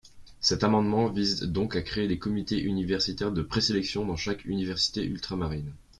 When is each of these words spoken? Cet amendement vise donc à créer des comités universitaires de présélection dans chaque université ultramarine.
Cet 0.39 0.63
amendement 0.63 1.09
vise 1.09 1.43
donc 1.43 1.75
à 1.75 1.83
créer 1.83 2.07
des 2.07 2.17
comités 2.17 2.59
universitaires 2.59 3.31
de 3.31 3.43
présélection 3.43 4.03
dans 4.03 4.15
chaque 4.15 4.45
université 4.45 5.05
ultramarine. 5.05 5.73